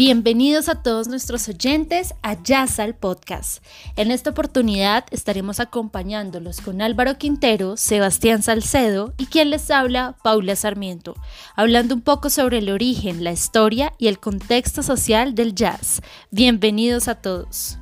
[0.00, 3.62] Bienvenidos a todos nuestros oyentes a Jazz al Podcast.
[3.96, 10.56] En esta oportunidad estaremos acompañándolos con Álvaro Quintero, Sebastián Salcedo y quien les habla, Paula
[10.56, 11.16] Sarmiento,
[11.54, 16.00] hablando un poco sobre el origen, la historia y el contexto social del jazz.
[16.30, 17.76] Bienvenidos a todos.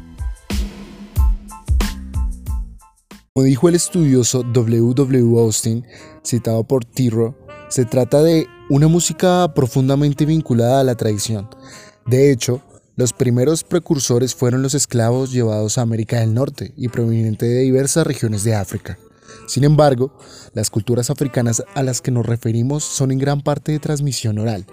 [3.33, 4.93] Como dijo el estudioso W.
[4.93, 5.39] W.
[5.39, 5.87] Austin,
[6.25, 11.49] citado por Tiro, se trata de una música profundamente vinculada a la tradición
[12.09, 12.63] de hecho,
[12.97, 18.07] los primeros precursores fueron los esclavos llevados a América del Norte y provenientes de diversas
[18.07, 18.99] regiones de África.
[19.47, 20.17] Sin embargo,
[20.55, 24.67] las culturas africanas a las que nos referimos son en gran parte de transmisión oral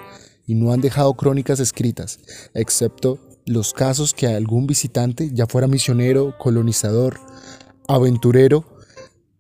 [0.47, 2.19] y no han dejado crónicas escritas,
[2.53, 7.19] excepto los casos que algún visitante, ya fuera misionero, colonizador,
[7.87, 8.65] aventurero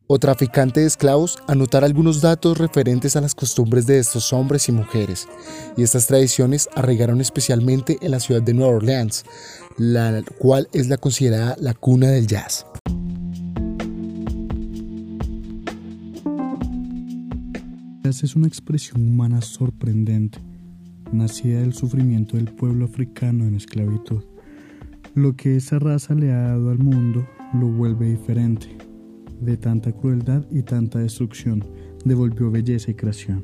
[0.07, 4.71] o traficante de esclavos anotar algunos datos referentes a las costumbres de estos hombres y
[4.71, 5.27] mujeres,
[5.75, 9.25] y estas tradiciones arraigaron especialmente en la ciudad de Nueva Orleans,
[9.77, 12.65] la cual es la considerada la cuna del jazz.
[18.03, 20.39] Jazz es una expresión humana sorprendente,
[21.11, 24.23] nacida del sufrimiento del pueblo africano en esclavitud.
[25.15, 28.84] Lo que esa raza le ha dado al mundo lo vuelve diferente
[29.41, 31.63] de tanta crueldad y tanta destrucción,
[32.03, 33.43] devolvió belleza y creación.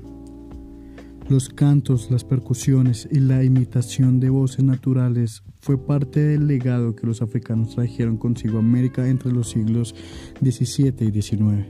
[1.30, 7.08] Los cantos, las percusiones y la imitación de voces naturales fue parte del legado que
[7.08, 9.96] los africanos trajeron consigo a América entre los siglos
[10.42, 11.68] XVII y XIX.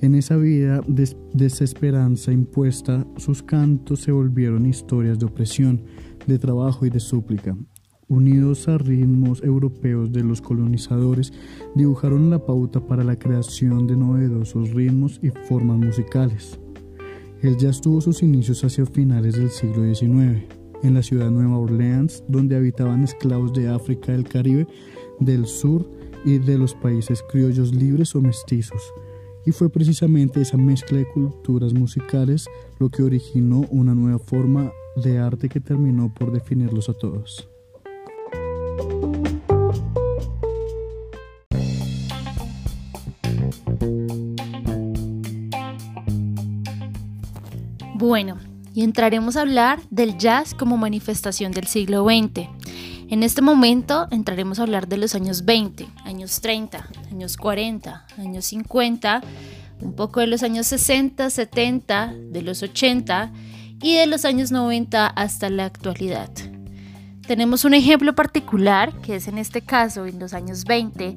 [0.00, 5.82] En esa vida de desesperanza impuesta, sus cantos se volvieron historias de opresión,
[6.26, 7.56] de trabajo y de súplica,
[8.08, 11.32] unidos a ritmos europeos de los colonizadores,
[11.74, 16.58] dibujaron la pauta para la creación de novedosos ritmos y formas musicales.
[17.42, 20.42] El jazz tuvo sus inicios hacia finales del siglo XIX,
[20.82, 24.66] en la ciudad de Nueva Orleans, donde habitaban esclavos de África, del Caribe,
[25.20, 25.88] del sur
[26.24, 28.82] y de los países criollos libres o mestizos.
[29.44, 32.46] Y fue precisamente esa mezcla de culturas musicales
[32.78, 37.48] lo que originó una nueva forma de arte que terminó por definirlos a todos.
[48.76, 52.46] Y entraremos a hablar del jazz como manifestación del siglo XX.
[53.08, 58.44] En este momento entraremos a hablar de los años 20, años 30, años 40, años
[58.44, 59.22] 50,
[59.80, 63.32] un poco de los años 60, 70, de los 80
[63.80, 66.28] y de los años 90 hasta la actualidad.
[67.26, 71.16] Tenemos un ejemplo particular, que es en este caso en los años 20,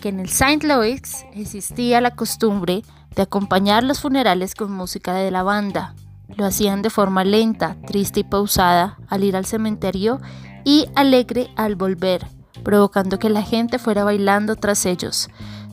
[0.00, 2.84] que en el Saint Louis existía la costumbre
[3.16, 5.96] de acompañar los funerales con música de la banda.
[6.36, 10.20] Lo hacían de forma lenta, triste y pausada al ir al cementerio
[10.64, 12.26] y alegre al volver,
[12.62, 15.28] provocando que la gente fuera bailando tras ellos.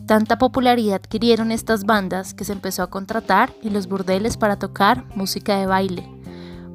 [0.06, 5.06] Tanta popularidad adquirieron estas bandas que se empezó a contratar en los burdeles para tocar
[5.16, 6.10] música de baile.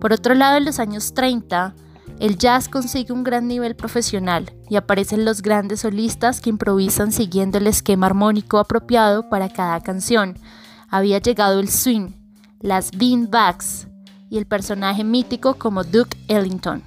[0.00, 1.74] Por otro lado, en los años 30,
[2.18, 7.58] el jazz consigue un gran nivel profesional y aparecen los grandes solistas que improvisan siguiendo
[7.58, 10.38] el esquema armónico apropiado para cada canción.
[10.88, 12.12] Había llegado el swing,
[12.60, 13.88] las beanbags
[14.30, 16.82] y el personaje mítico como Duke Ellington,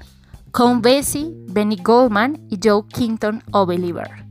[0.51, 4.25] Count Basie, Benny Goldman y Joe Kington Oliver.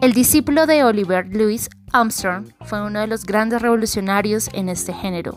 [0.00, 5.36] El discípulo de Oliver, Louis Armstrong, fue uno de los grandes revolucionarios en este género.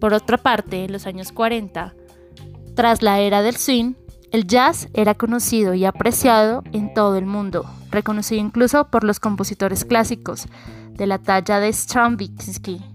[0.00, 1.94] Por otra parte, en los años 40,
[2.74, 3.94] tras la era del swing,
[4.32, 9.84] el jazz era conocido y apreciado en todo el mundo, reconocido incluso por los compositores
[9.84, 10.46] clásicos
[10.90, 12.91] de la talla de Stravinsky.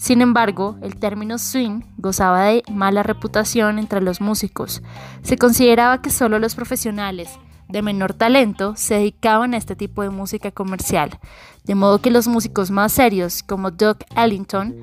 [0.00, 4.80] Sin embargo, el término swing gozaba de mala reputación entre los músicos.
[5.20, 7.28] Se consideraba que solo los profesionales
[7.68, 11.18] de menor talento se dedicaban a este tipo de música comercial,
[11.64, 14.74] de modo que los músicos más serios, como Doug Ellington,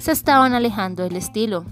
[0.00, 1.66] se estaban alejando del estilo.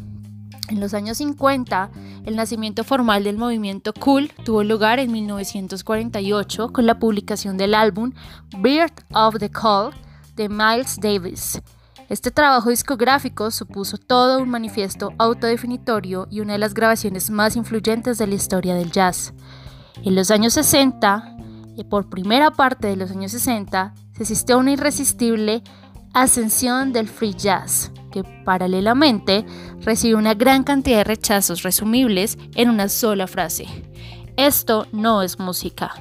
[0.69, 1.90] En los años 50,
[2.26, 8.12] el nacimiento formal del movimiento cool tuvo lugar en 1948 con la publicación del álbum
[8.58, 9.94] Bird of the Call
[10.36, 11.62] de Miles Davis.
[12.10, 18.18] Este trabajo discográfico supuso todo un manifiesto autodefinitorio y una de las grabaciones más influyentes
[18.18, 19.32] de la historia del jazz.
[20.02, 21.36] En los años 60,
[21.76, 25.62] y por primera parte de los años 60, se asistió a una irresistible
[26.12, 29.46] ascensión del free jazz, que paralelamente
[29.78, 33.66] recibió una gran cantidad de rechazos resumibles en una sola frase.
[34.36, 35.92] Esto no es música.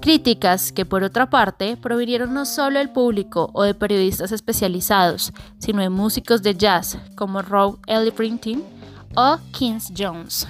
[0.00, 5.80] Críticas que por otra parte provinieron no solo del público o de periodistas especializados, sino
[5.80, 8.62] de músicos de jazz como Rob Ellington
[9.16, 10.46] o Kings Jones.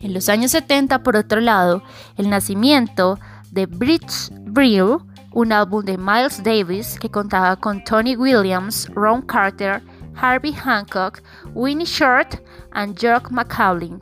[0.00, 1.82] En los años 70, por otro lado,
[2.16, 3.18] el nacimiento
[3.50, 4.98] de Bridge Brill,
[5.32, 9.82] un álbum de Miles Davis que contaba con Tony Williams, Ron Carter,
[10.14, 11.22] Harvey Hancock,
[11.54, 14.00] Winnie Short y George McCaulin,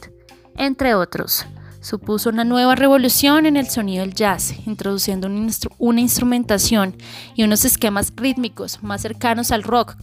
[0.56, 1.44] entre otros.
[1.84, 5.28] Supuso una nueva revolución en el sonido del jazz, introduciendo
[5.76, 6.96] una instrumentación
[7.34, 9.94] y unos esquemas rítmicos más cercanos al rock,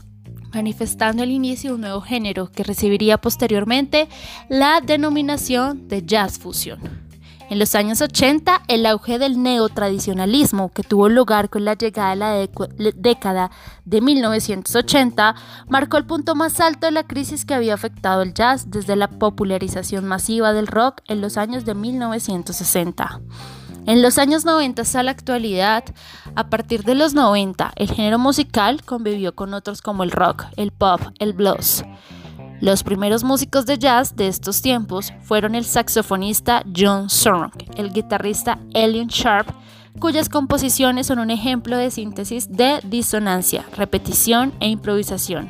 [0.53, 4.07] manifestando el inicio de un nuevo género que recibiría posteriormente
[4.47, 7.10] la denominación de jazz fusion.
[7.51, 12.49] En los años 80, el auge del neotradicionalismo, que tuvo lugar con la llegada de
[12.77, 13.51] la década
[13.83, 15.35] de 1980,
[15.67, 19.09] marcó el punto más alto de la crisis que había afectado el jazz desde la
[19.09, 23.19] popularización masiva del rock en los años de 1960.
[23.85, 25.83] En los años 90 hasta la actualidad,
[26.35, 30.71] a partir de los 90, el género musical convivió con otros como el rock, el
[30.71, 31.83] pop, el blues.
[32.61, 38.59] Los primeros músicos de jazz de estos tiempos fueron el saxofonista John Zorn, el guitarrista
[38.75, 39.49] Elliot Sharp,
[39.99, 45.49] cuyas composiciones son un ejemplo de síntesis de disonancia, repetición e improvisación,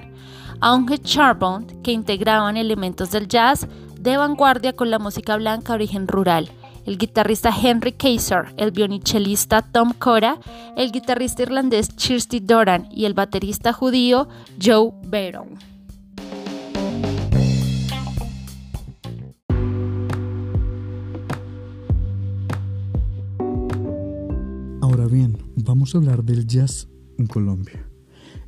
[0.62, 3.68] aunque Charbon, que integraban elementos del jazz
[4.00, 6.50] de vanguardia con la música blanca origen rural,
[6.86, 10.38] el guitarrista Henry Kaiser, el violonchelista Tom Cora,
[10.78, 14.30] el guitarrista irlandés Kirsty Doran y el baterista judío
[14.64, 15.72] Joe Baron.
[24.92, 27.88] Ahora bien, vamos a hablar del jazz en Colombia.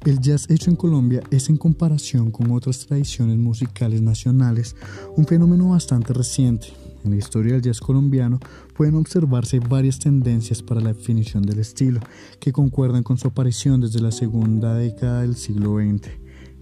[0.05, 4.75] El jazz hecho en Colombia es en comparación con otras tradiciones musicales nacionales
[5.15, 6.67] un fenómeno bastante reciente.
[7.05, 8.41] En la historia del jazz colombiano
[8.75, 12.01] pueden observarse varias tendencias para la definición del estilo
[12.41, 16.09] que concuerdan con su aparición desde la segunda década del siglo XX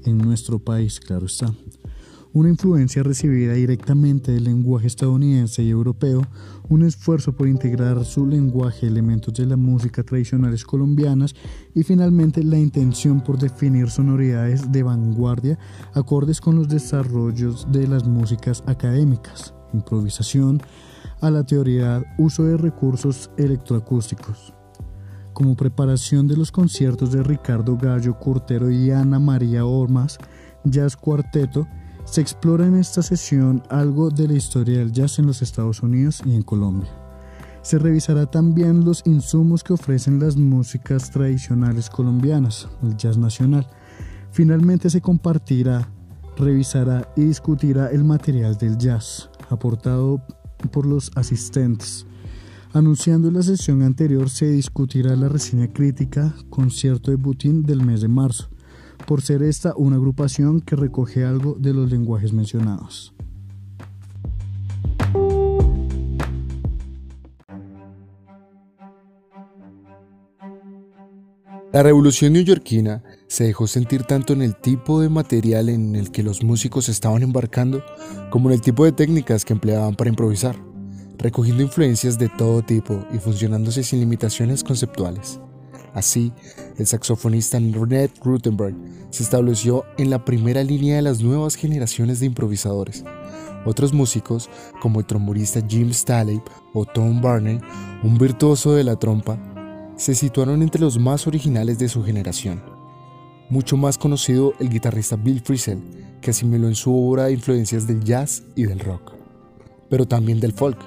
[0.06, 1.52] en nuestro país, claro está
[2.34, 6.22] una influencia recibida directamente del lenguaje estadounidense y europeo,
[6.70, 11.36] un esfuerzo por integrar su lenguaje elementos de la música tradicionales colombianas
[11.76, 15.60] y finalmente la intención por definir sonoridades de vanguardia
[15.94, 20.62] acordes con los desarrollos de las músicas académicas, improvisación,
[21.20, 24.54] a la teoría, uso de recursos electroacústicos.
[25.34, 30.18] Como preparación de los conciertos de Ricardo Gallo Cortero y Ana María Ormas,
[30.64, 31.68] Jazz Cuarteto,
[32.12, 36.22] se explora en esta sesión algo de la historia del jazz en los Estados Unidos
[36.26, 36.92] y en Colombia.
[37.62, 43.66] Se revisará también los insumos que ofrecen las músicas tradicionales colombianas, el jazz nacional.
[44.30, 45.88] Finalmente se compartirá,
[46.36, 50.22] revisará y discutirá el material del jazz, aportado
[50.70, 52.06] por los asistentes.
[52.74, 58.10] Anunciando la sesión anterior se discutirá la reseña crítica concierto de Butin del mes de
[58.10, 58.50] marzo
[59.06, 63.14] por ser esta una agrupación que recoge algo de los lenguajes mencionados.
[71.74, 76.22] La revolución neoyorquina se dejó sentir tanto en el tipo de material en el que
[76.22, 77.82] los músicos estaban embarcando
[78.30, 80.58] como en el tipo de técnicas que empleaban para improvisar,
[81.18, 85.40] recogiendo influencias de todo tipo y funcionándose sin limitaciones conceptuales.
[85.94, 86.34] Así,
[86.82, 88.76] el saxofonista Ned Rutenberg
[89.12, 93.06] se estableció en la primera línea de las nuevas generaciones de improvisadores.
[93.66, 94.50] Otros músicos,
[94.82, 96.42] como el trombonista Jim Staley
[96.74, 97.60] o Tom Barney,
[98.04, 99.38] un virtuoso de la trompa,
[99.96, 102.64] se situaron entre los más originales de su generación.
[103.52, 105.84] Mucho más conocido el guitarrista Bill Frisell,
[106.20, 109.14] que asimiló en su obra influencias del jazz y del rock,
[109.88, 110.80] pero también del folk,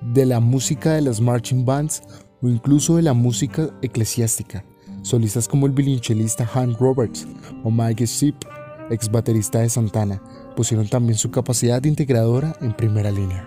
[0.00, 2.02] de la música de las marching bands
[2.40, 4.64] o incluso de la música eclesiástica.
[5.06, 7.28] Solistas como el violonchelista Hank Roberts
[7.62, 8.42] o Mike Stipp,
[8.90, 10.20] ex baterista de Santana,
[10.56, 13.46] pusieron también su capacidad integradora en primera línea.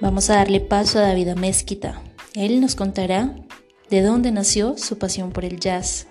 [0.00, 2.00] Vamos a darle paso a David Amezquita.
[2.34, 3.34] Él nos contará
[3.90, 6.06] de dónde nació su pasión por el jazz,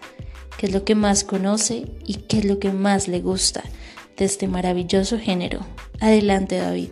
[0.57, 3.63] qué es lo que más conoce y qué es lo que más le gusta
[4.17, 5.61] de este maravilloso género.
[6.01, 6.91] Adelante David.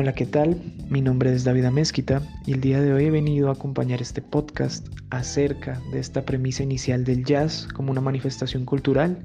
[0.00, 0.56] Hola, ¿qué tal?
[0.88, 4.22] Mi nombre es David Amezquita y el día de hoy he venido a acompañar este
[4.22, 9.18] podcast acerca de esta premisa inicial del jazz como una manifestación cultural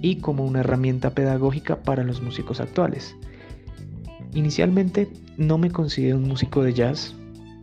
[0.00, 3.14] y como una herramienta pedagógica para los músicos actuales.
[4.32, 7.14] Inicialmente no me considero un músico de jazz,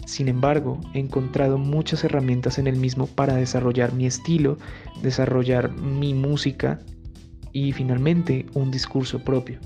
[0.06, 4.60] Sin embargo, he encontrado muchas herramientas en el mismo para desarrollar mi estilo,
[5.02, 6.80] desarrollar mi música
[7.52, 9.58] y finalmente un discurso propio.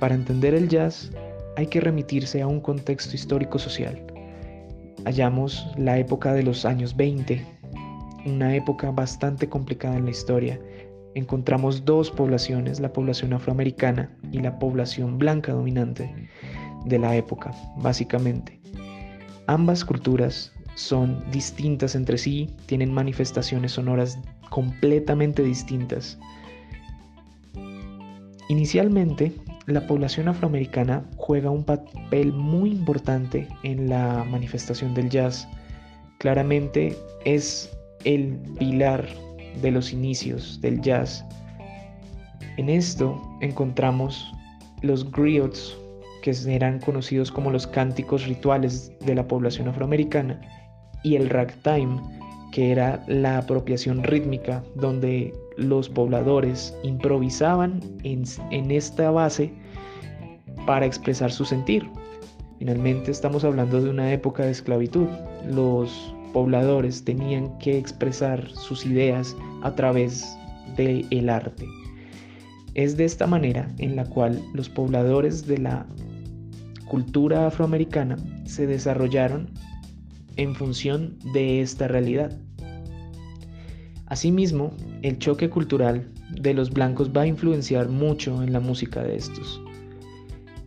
[0.00, 1.12] Para entender el jazz
[1.56, 4.02] hay que remitirse a un contexto histórico-social.
[5.04, 7.44] Hallamos la época de los años 20,
[8.26, 10.60] una época bastante complicada en la historia.
[11.14, 16.28] Encontramos dos poblaciones, la población afroamericana y la población blanca dominante
[16.84, 18.60] de la época, básicamente.
[19.46, 24.18] Ambas culturas son distintas entre sí, tienen manifestaciones sonoras
[24.50, 26.18] completamente distintas.
[28.48, 29.32] Inicialmente,
[29.70, 35.48] la población afroamericana juega un papel muy importante en la manifestación del jazz.
[36.18, 37.70] Claramente es
[38.04, 39.06] el pilar
[39.62, 41.24] de los inicios del jazz.
[42.56, 44.32] En esto encontramos
[44.82, 45.76] los griots,
[46.22, 50.40] que eran conocidos como los cánticos rituales de la población afroamericana,
[51.02, 52.00] y el ragtime,
[52.52, 59.52] que era la apropiación rítmica donde los pobladores improvisaban en, en, esta base
[60.66, 61.88] para expresar su sentir.
[62.58, 65.06] Finalmente estamos hablando de una época de esclavitud.
[65.50, 70.36] Los pobladores tenían que expresar sus ideas a través
[70.76, 71.66] del el arte.
[72.74, 75.86] Es de esta manera en la cual los pobladores de la
[76.86, 79.50] cultura afroamericana se desarrollaron
[80.36, 82.38] en función de esta realidad.
[84.06, 89.16] Asimismo, el choque cultural de los blancos va a influenciar mucho en la música de
[89.16, 89.62] estos.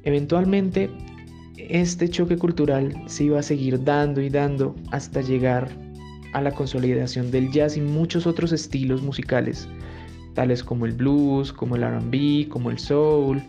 [0.03, 0.89] Eventualmente,
[1.57, 5.69] este choque cultural se iba a seguir dando y dando hasta llegar
[6.33, 9.67] a la consolidación del jazz y muchos otros estilos musicales,
[10.33, 13.41] tales como el blues, como el RB, como el soul,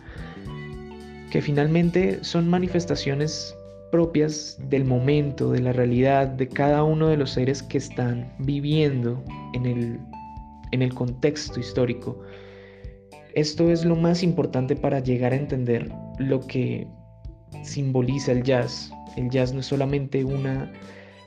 [1.31, 3.55] que finalmente son manifestaciones
[3.91, 9.23] propias del momento, de la realidad, de cada uno de los seres que están viviendo
[9.53, 9.99] en el,
[10.71, 12.21] en el contexto histórico.
[13.33, 16.87] Esto es lo más importante para llegar a entender lo que
[17.63, 18.91] simboliza el jazz.
[19.17, 20.71] El jazz no es solamente una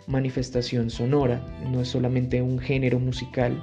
[0.06, 3.62] manifestación sonora, no es solamente un género musical,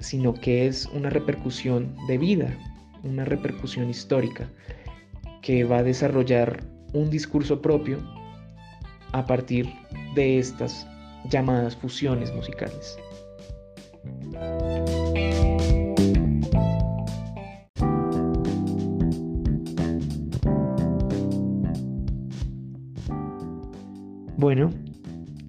[0.00, 2.56] sino que es una repercusión de vida,
[3.02, 4.48] una repercusión histórica
[5.42, 7.98] que va a desarrollar un discurso propio
[9.12, 9.68] a partir
[10.14, 10.86] de estas
[11.30, 12.98] llamadas fusiones musicales.
[24.38, 24.70] Bueno,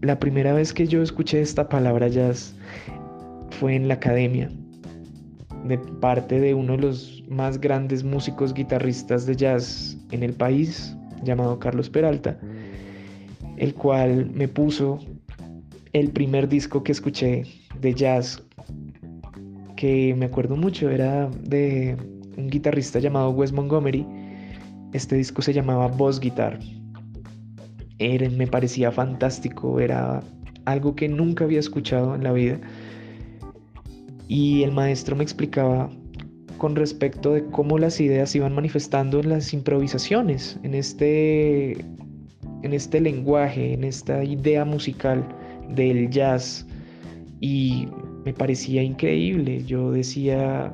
[0.02, 2.56] la primera vez que yo escuché esta palabra jazz
[3.60, 4.50] fue en la academia,
[5.66, 10.98] de parte de uno de los más grandes músicos guitarristas de jazz en el país,
[11.24, 12.40] llamado Carlos Peralta,
[13.58, 14.98] el cual me puso
[15.94, 17.44] el primer disco que escuché
[17.80, 18.44] de jazz,
[19.76, 21.96] que me acuerdo mucho, era de
[22.38, 24.04] un guitarrista llamado Wes Montgomery.
[24.94, 26.58] Este disco se llamaba Boss Guitar
[28.00, 30.22] me parecía fantástico, era
[30.66, 32.60] algo que nunca había escuchado en la vida.
[34.28, 35.90] Y el maestro me explicaba
[36.58, 41.72] con respecto de cómo las ideas se iban manifestando en las improvisaciones, en este,
[42.64, 45.28] en este lenguaje, en esta idea musical
[45.70, 46.66] del jazz.
[47.42, 47.88] Y
[48.24, 49.64] me parecía increíble.
[49.66, 50.72] Yo decía,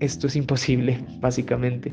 [0.00, 1.92] esto es imposible, básicamente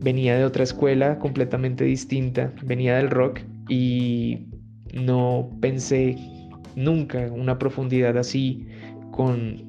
[0.00, 4.46] venía de otra escuela completamente distinta, venía del rock y
[4.94, 6.16] no pensé
[6.74, 8.66] nunca una profundidad así
[9.10, 9.64] con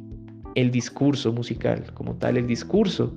[0.55, 3.15] el discurso musical, como tal, el discurso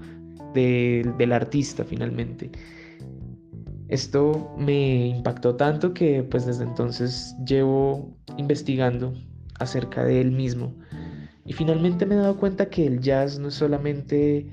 [0.55, 2.51] del artista finalmente.
[3.89, 9.15] Esto me impactó tanto que pues desde entonces llevo investigando
[9.59, 10.75] acerca de él mismo
[11.45, 14.47] y finalmente me he dado cuenta que el jazz no es solamente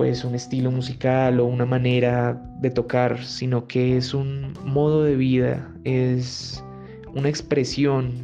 [0.00, 5.14] pues un estilo musical o una manera de tocar, sino que es un modo de
[5.14, 6.64] vida, es
[7.12, 8.14] una expresión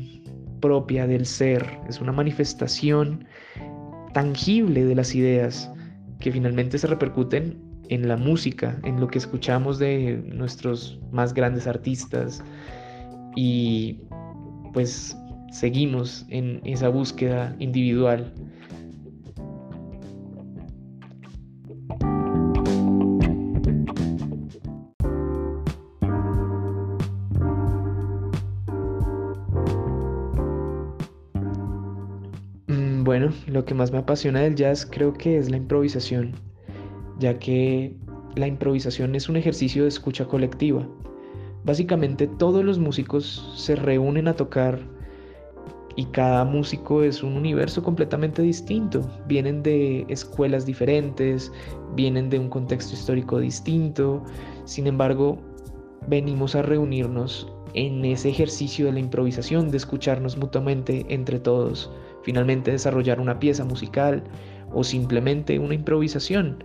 [0.63, 3.27] propia del ser, es una manifestación
[4.15, 5.71] tangible de las ideas
[6.19, 11.67] que finalmente se repercuten en la música, en lo que escuchamos de nuestros más grandes
[11.67, 12.43] artistas.
[13.37, 14.01] Y
[14.73, 15.15] pues
[15.53, 18.33] seguimos en esa búsqueda individual
[33.57, 36.33] lo que más me apasiona del jazz creo que es la improvisación,
[37.19, 37.97] ya que
[38.37, 40.87] la improvisación es un ejercicio de escucha colectiva,
[41.67, 44.79] Básicamente todos los músicos se reúnen a tocar
[45.97, 49.01] y cada músico es un universo completamente distinto.
[49.27, 51.51] Vienen de escuelas diferentes,
[51.97, 54.23] vienen de un contexto histórico distinto.
[54.65, 55.39] Sin embargo,
[56.07, 61.91] venimos a reunirnos en ese ejercicio de la improvisación, de escucharnos mutuamente entre todos,
[62.27, 64.21] finalmente desarrollar una pieza musical
[64.73, 66.65] o simplemente una improvisación.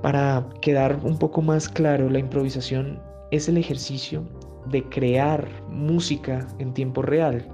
[0.00, 3.02] Para quedar un poco más claro, la improvisación
[3.32, 4.22] es el ejercicio
[4.66, 7.48] de crear música en tiempo real,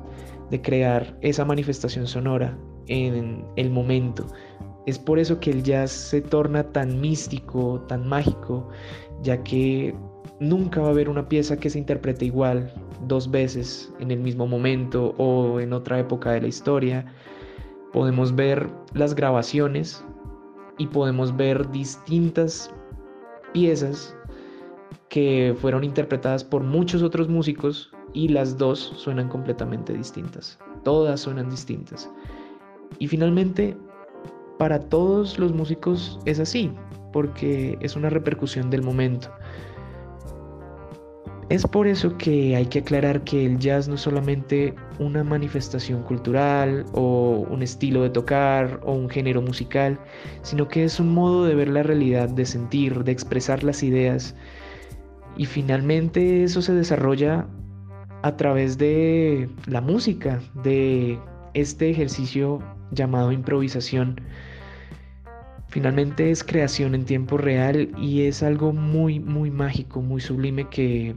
[0.50, 2.55] de crear esa manifestación sonora
[2.88, 4.26] en el momento.
[4.85, 8.69] Es por eso que el jazz se torna tan místico, tan mágico,
[9.23, 9.95] ya que
[10.41, 12.73] nunca va a haber una pieza que se interprete igual
[13.07, 17.07] dos veces en el mismo momento o en otra época de la historia.
[17.93, 20.05] Podemos ver las grabaciones
[20.79, 22.73] y podemos ver distintas
[23.53, 24.17] piezas
[25.09, 30.59] que fueron interpretadas por muchos otros músicos y las dos suenan completamente distintas.
[30.83, 32.11] Todas suenan distintas.
[32.99, 33.76] Y finalmente,
[34.59, 36.73] para todos los músicos es así,
[37.12, 39.31] porque es una repercusión del momento.
[41.51, 46.03] Es por eso que hay que aclarar que el jazz no es solamente una manifestación
[46.03, 49.99] cultural o un estilo de tocar o un género musical,
[50.43, 54.35] sino que es un modo de ver la realidad, de sentir, de expresar las ideas
[55.37, 57.47] y finalmente eso se desarrolla
[58.23, 61.19] a través de la música, de
[61.53, 62.61] este ejercicio
[62.93, 64.21] llamado improvisación.
[65.69, 71.15] Finalmente es creación en tiempo real y es algo muy, muy mágico, muy sublime que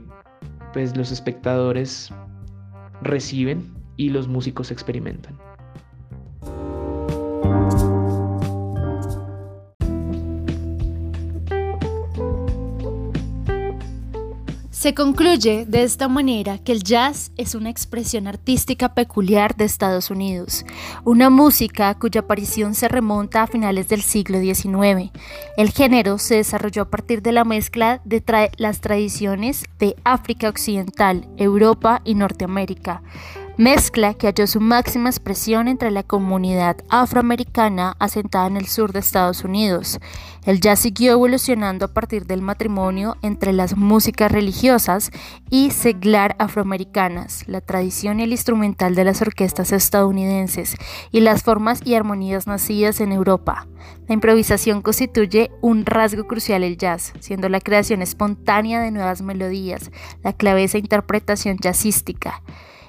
[0.72, 2.10] pues los espectadores
[3.02, 5.38] reciben y los músicos experimentan.
[14.88, 20.10] Se concluye de esta manera que el jazz es una expresión artística peculiar de Estados
[20.10, 20.64] Unidos,
[21.04, 25.10] una música cuya aparición se remonta a finales del siglo XIX.
[25.58, 28.22] El género se desarrolló a partir de la mezcla de
[28.56, 33.02] las tradiciones de África Occidental, Europa y Norteamérica
[33.58, 39.00] mezcla que halló su máxima expresión entre la comunidad afroamericana asentada en el sur de
[39.00, 39.98] Estados Unidos.
[40.46, 45.10] El jazz siguió evolucionando a partir del matrimonio entre las músicas religiosas
[45.50, 50.76] y seglar afroamericanas, la tradición y el instrumental de las orquestas estadounidenses
[51.10, 53.66] y las formas y armonías nacidas en Europa.
[54.06, 59.90] La improvisación constituye un rasgo crucial del jazz, siendo la creación espontánea de nuevas melodías,
[60.22, 62.40] la clave de esa interpretación jazzística.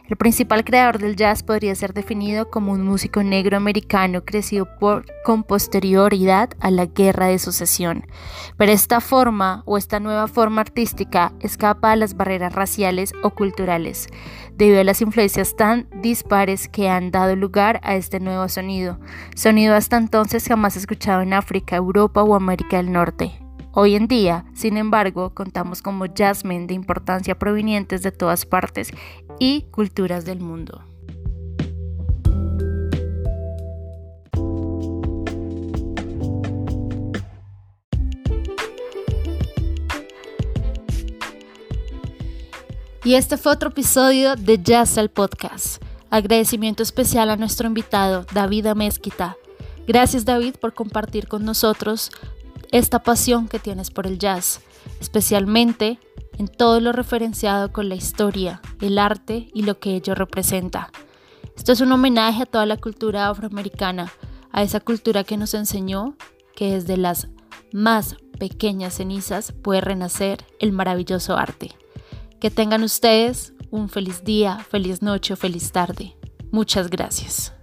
[0.10, 5.06] El principal creador del jazz podría ser definido como un músico negro americano crecido por,
[5.24, 8.08] con posterioridad a la guerra de sucesión.
[8.58, 14.08] Pero esta forma o esta nueva forma artística escapa a las barreras raciales o culturales,
[14.56, 19.00] debido a las influencias tan dispares que han dado lugar a este nuevo sonido,
[19.36, 23.49] sonido hasta entonces jamás escuchado en África, Europa o América del Norte.
[23.82, 28.92] Hoy en día, sin embargo, contamos con jazzmen de importancia provenientes de todas partes
[29.40, 30.84] y culturas del mundo.
[43.06, 45.82] Y este fue otro episodio de Jazz al Podcast.
[46.10, 49.38] Agradecimiento especial a nuestro invitado, David Amezquita.
[49.88, 52.12] Gracias David por compartir con nosotros
[52.72, 54.62] esta pasión que tienes por el jazz,
[55.00, 56.00] especialmente
[56.38, 60.92] en todo lo referenciado con la historia, el arte y lo que ello representa.
[61.56, 64.12] Esto es un homenaje a toda la cultura afroamericana,
[64.52, 66.16] a esa cultura que nos enseñó
[66.56, 67.28] que desde las
[67.74, 71.76] más pequeñas cenizas puede renacer el maravilloso arte.
[72.40, 76.16] Que tengan ustedes un feliz día, feliz noche o feliz tarde.
[76.52, 77.59] Muchas gracias.